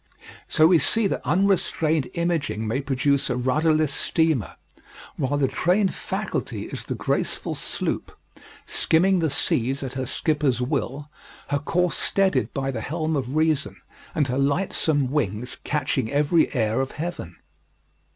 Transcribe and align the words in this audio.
So 0.47 0.65
we 0.65 0.79
see 0.79 1.05
that 1.05 1.21
unrestrained 1.23 2.09
imaging 2.15 2.67
may 2.67 2.81
produce 2.81 3.29
a 3.29 3.35
rudderless 3.37 3.93
steamer, 3.93 4.55
while 5.15 5.37
the 5.37 5.47
trained 5.47 5.93
faculty 5.93 6.63
is 6.63 6.85
the 6.85 6.95
graceful 6.95 7.53
sloop, 7.53 8.11
skimming 8.65 9.19
the 9.19 9.29
seas 9.29 9.83
at 9.83 9.93
her 9.93 10.07
skipper's 10.07 10.59
will, 10.59 11.11
her 11.49 11.59
course 11.59 11.97
steadied 11.97 12.51
by 12.51 12.71
the 12.71 12.81
helm 12.81 13.15
of 13.15 13.35
reason 13.35 13.75
and 14.15 14.27
her 14.27 14.39
lightsome 14.39 15.11
wings 15.11 15.57
catching 15.63 16.11
every 16.11 16.51
air 16.55 16.81
of 16.81 16.93
heaven. 16.93 17.35